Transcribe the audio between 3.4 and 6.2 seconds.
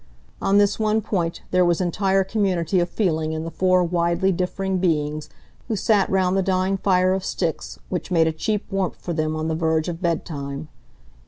the four widely differing beings who sat